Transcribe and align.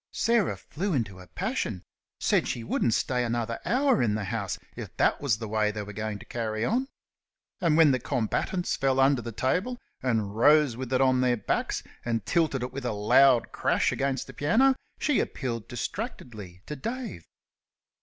Sarah 0.13 0.57
flew 0.57 0.93
into 0.93 1.19
a 1.19 1.27
passion; 1.27 1.83
said 2.19 2.47
she 2.47 2.63
wouldn't 2.63 2.95
stay 2.95 3.23
another 3.23 3.59
hour 3.65 4.01
in 4.01 4.15
the 4.15 4.23
house 4.23 4.57
if 4.75 4.97
that 4.97 5.21
was 5.21 5.37
the 5.37 5.47
way 5.47 5.69
they 5.69 5.83
were 5.83 5.93
going 5.93 6.17
to 6.17 6.25
carry 6.25 6.65
on. 6.65 6.87
And 7.59 7.77
when 7.77 7.91
the 7.91 7.99
combatants 7.99 8.75
fell 8.75 8.99
under 8.99 9.21
the 9.21 9.31
table 9.31 9.79
and 10.01 10.35
rose 10.35 10.75
with 10.75 10.91
it 10.91 11.01
on 11.01 11.21
their 11.21 11.37
backs, 11.37 11.83
and 12.03 12.25
tilted 12.25 12.63
it 12.63 12.73
with 12.73 12.85
a 12.87 12.93
loud 12.93 13.51
crash 13.51 13.91
against 13.91 14.25
the 14.25 14.33
piano, 14.33 14.73
she 14.97 15.19
appealed 15.19 15.67
distractedly 15.67 16.63
to 16.65 16.75
Dave. 16.75 17.27